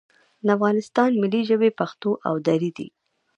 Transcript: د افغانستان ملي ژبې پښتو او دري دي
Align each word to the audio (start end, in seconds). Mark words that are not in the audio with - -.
د 0.45 0.47
افغانستان 0.57 1.09
ملي 1.21 1.41
ژبې 1.49 1.69
پښتو 1.79 2.11
او 2.27 2.35
دري 2.47 2.71
دي 2.77 2.87